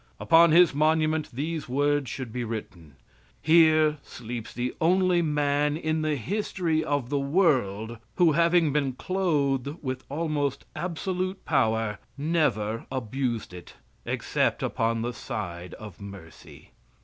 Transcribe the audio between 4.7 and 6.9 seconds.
only man in the history